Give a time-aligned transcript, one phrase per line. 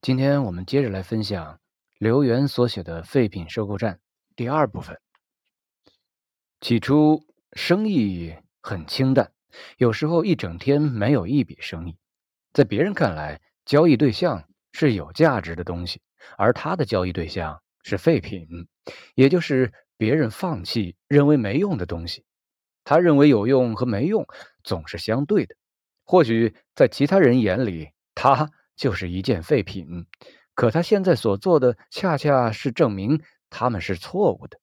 [0.00, 1.58] 今天我们接着来分享
[1.98, 3.94] 刘源所写的《废品收购站》
[4.36, 4.96] 第二部分。
[6.60, 7.24] 起初
[7.54, 8.32] 生意
[8.62, 9.32] 很清淡，
[9.76, 11.96] 有时候一整天没有一笔生意。
[12.52, 16.00] 在别人看来，交易对象是有价值的东西，
[16.36, 18.68] 而他的交易对象是废品，
[19.16, 22.24] 也就是别人放弃、认为没用的东西。
[22.84, 24.24] 他认为有用和没用
[24.62, 25.56] 总是相对的，
[26.04, 28.48] 或许在其他人眼里，他。
[28.78, 30.06] 就是一件废品，
[30.54, 33.20] 可他现在所做的恰恰是证明
[33.50, 34.58] 他们是错误的。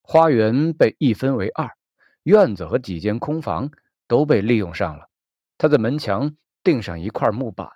[0.00, 1.76] 花园被一分为二，
[2.22, 3.72] 院子和几间空房
[4.06, 5.10] 都被利用上了。
[5.58, 7.68] 他在门墙钉上一块木板，“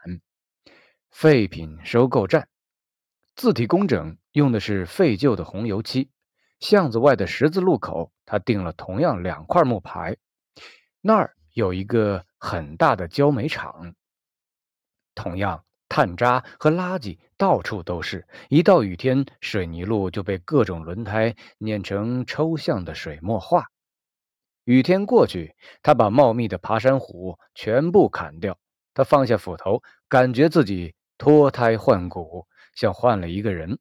[1.10, 2.48] 废品收购站”，
[3.34, 6.10] 字体工整，用的是废旧的红油漆。
[6.60, 10.16] 巷子外的十字路口，他钉了同样两块木牌，
[11.00, 13.96] 那儿有一个很大的焦煤厂。
[15.20, 18.26] 同样，碳渣和垃圾到处都是。
[18.48, 23.66] 一到雨天，水泥路就被各种轮胎碾成抽象的水墨画。
[24.64, 28.56] 雨天过去，他把茂密的爬山虎全部砍掉。
[28.94, 33.78] 他放下斧头，感觉自己脱胎换骨，像换了一个人。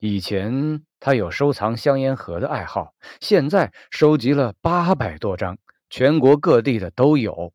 [0.00, 5.56] 以前他有收藏香烟盒的爱好，现在收集了八百多张，
[5.88, 7.54] 全国各地的都有，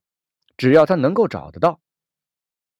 [0.57, 1.79] 只要他能够找得到。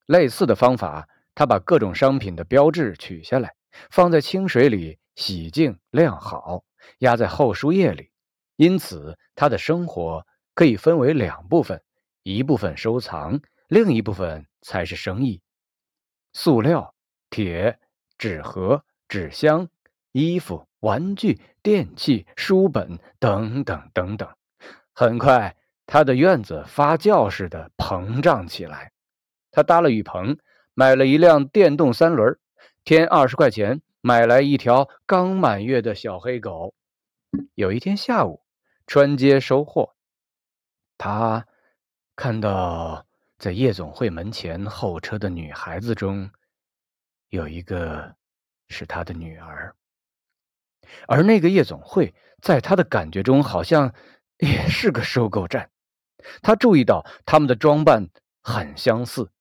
[0.05, 3.55] 类似的方法，他把各种商品的标志取下来，
[3.89, 6.63] 放在清水里洗净晾好，
[6.99, 8.11] 压在厚书页里。
[8.55, 11.81] 因此，他的生活可以分为两部分：
[12.23, 15.41] 一部分收藏，另一部分才是生意。
[16.33, 16.93] 塑料、
[17.29, 17.79] 铁、
[18.17, 19.67] 纸盒、纸箱、
[20.11, 24.29] 衣服、玩具、电器、书本等等等等。
[24.93, 28.93] 很快，他的院子发酵似的膨胀起来。
[29.55, 30.37] 他搭了雨棚，
[30.73, 32.37] 买了一辆电动三轮，
[32.83, 36.75] 添二十块钱买来一条刚满月的小黑狗。
[37.53, 38.43] 有一天下午，
[38.85, 39.95] 穿街收货，
[40.97, 41.47] 他
[42.17, 43.05] 看到
[43.37, 46.29] 在夜总会门前候车的女孩子中，
[47.29, 48.13] 有一个
[48.67, 49.73] 是他的女儿，
[51.07, 53.93] 而那个夜总会在他的感觉中好像
[54.39, 55.71] 也是个收购站。
[56.41, 58.09] 他注意到他们的装扮
[58.41, 59.31] 很相似。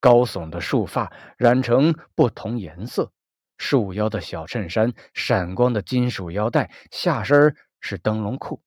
[0.00, 3.10] 高耸的束发染成不同颜色，
[3.58, 8.62] 束腰的小衬衫，闪光的金属腰带，下身是灯笼裤。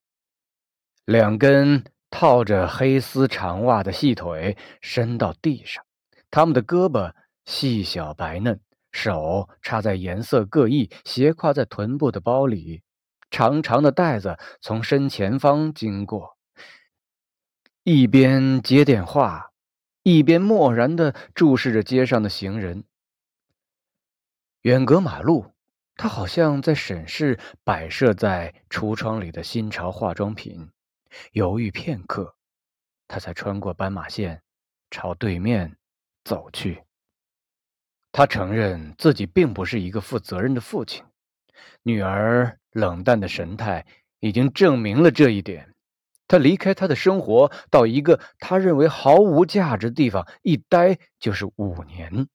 [1.06, 5.85] 两根套着黑丝长袜的细腿伸到地上，
[6.29, 7.13] 他们的胳膊
[7.45, 8.59] 细小白嫩，
[8.91, 12.81] 手插在颜色各异、斜挎在臀部的包里。
[13.31, 16.35] 长长的袋子从身前方经过，
[17.84, 19.48] 一边接电话。
[20.03, 22.83] 一边漠然的注视着街上的行人，
[24.61, 25.53] 远隔马路，
[25.95, 30.69] 他好像在审视摆设在橱窗里的新潮化妆品。
[31.31, 32.35] 犹豫片刻，
[33.07, 34.41] 他才穿过斑马线，
[34.91, 35.75] 朝对面
[36.23, 36.83] 走去。
[38.11, 41.03] 他承认自己并不是一个负责任的父亲，
[41.83, 43.85] 女儿冷淡的神态
[44.19, 45.69] 已经证明了这一点。
[46.29, 52.28] 他离开他的生活，到一个他认为毫无价值的地方，一待就是五年。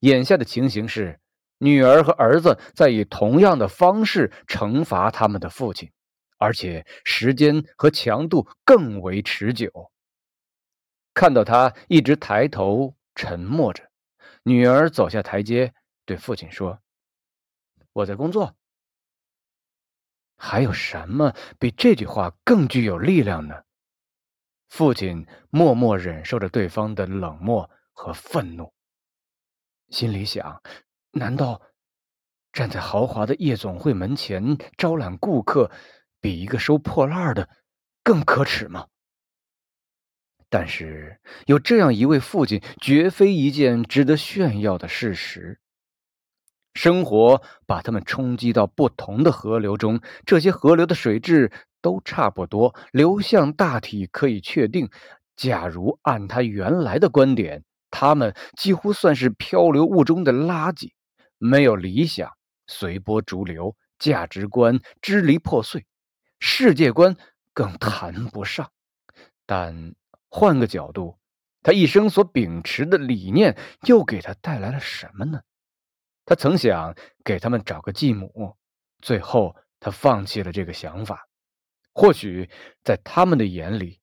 [0.00, 1.20] 眼下的情形是，
[1.58, 5.90] 女儿和儿子在以同样的方式惩罚他们的父亲，
[6.38, 9.90] 而且时间和强度更为持久。
[11.14, 13.88] 看到他一直抬头沉默着，
[14.42, 15.72] 女儿走下台阶，
[16.04, 16.80] 对父亲说
[17.94, 18.56] ：“我在工作。”
[20.44, 23.62] 还有什么比这句话更具有力量呢？
[24.68, 28.70] 父亲默默忍受着对方的冷漠和愤怒，
[29.88, 30.60] 心里想：
[31.12, 31.62] 难道
[32.52, 35.70] 站在豪华的夜总会门前招揽顾客，
[36.20, 37.48] 比一个收破烂的
[38.02, 38.86] 更可耻吗？
[40.50, 45.58] 但是有这样一位父亲，绝非一件值得炫耀的事实。
[46.74, 51.50] 生活把他们冲击到不同的河流中，这些河流的水质
[51.80, 54.90] 都差不多，流向大体可以确定。
[55.36, 60.90] 假如按他原来的观点，他们几乎算是漂流物中的垃圾，
[61.38, 62.30] 没有理想，
[62.66, 65.86] 随波逐流，价值观支离破碎，
[66.40, 67.16] 世界观
[67.52, 68.70] 更谈不上。
[69.46, 69.94] 但
[70.28, 71.18] 换个角度，
[71.62, 73.56] 他一生所秉持的理念
[73.86, 75.40] 又给他带来了什么呢？
[76.24, 76.94] 他曾想
[77.24, 78.56] 给他们找个继母，
[79.00, 81.28] 最后他放弃了这个想法。
[81.92, 82.50] 或许
[82.82, 84.00] 在他们的眼里，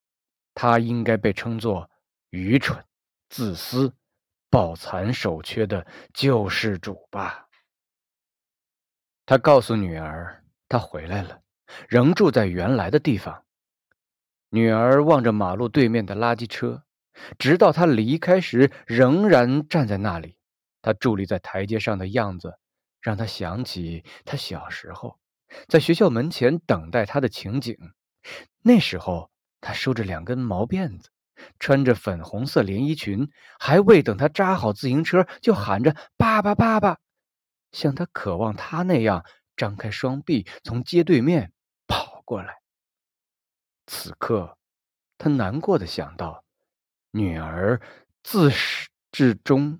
[0.53, 1.89] 他应该被称作
[2.29, 2.85] 愚蠢、
[3.29, 3.93] 自私、
[4.49, 7.47] 抱残守缺的救世主吧。
[9.25, 11.41] 他告诉女儿，他回来了，
[11.87, 13.45] 仍住在原来的地方。
[14.49, 16.83] 女儿望着马路对面的垃圾车，
[17.39, 20.37] 直到他离开时，仍然站在那里。
[20.81, 22.57] 他伫立在台阶上的样子，
[23.01, 25.19] 让他想起他小时候
[25.67, 27.77] 在学校门前等待他的情景。
[28.61, 31.09] 那时候，他梳着两根毛辫子，
[31.59, 33.29] 穿着粉红色连衣裙，
[33.59, 36.99] 还未等他扎好自行车，就喊着“爸爸，爸爸”。
[37.71, 39.25] 像他渴望他那样
[39.55, 41.51] 张开双臂，从街对面
[41.87, 42.61] 跑过来。
[43.87, 44.57] 此刻，
[45.17, 46.45] 他难过的想到，
[47.11, 47.81] 女儿
[48.23, 49.79] 自始至终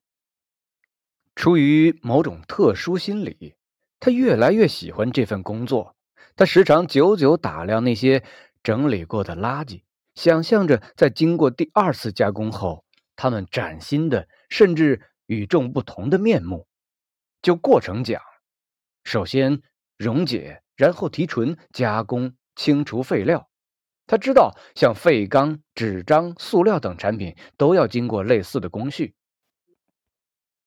[1.35, 3.55] 出于某种特殊心理，
[3.99, 5.95] 他越来越喜欢这份工作。
[6.35, 8.23] 他时常久久打量那些
[8.63, 9.83] 整理过的垃圾，
[10.15, 12.85] 想象着在经过第二次加工后，
[13.15, 15.01] 他们崭新的，甚至……
[15.27, 16.69] 与众不同的面目。
[17.41, 18.21] 就过程讲，
[19.03, 19.61] 首先
[19.97, 23.49] 溶解，然后提纯、加工、清除废料。
[24.07, 29.13] 他知道，像废钢、纸张、塑料等产品都要经过类似的工序。